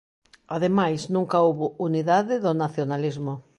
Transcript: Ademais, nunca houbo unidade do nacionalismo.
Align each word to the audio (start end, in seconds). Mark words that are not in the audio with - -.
Ademais, 0.55 0.99
nunca 1.15 1.43
houbo 1.45 1.65
unidade 1.87 2.35
do 2.45 2.51
nacionalismo. 2.63 3.33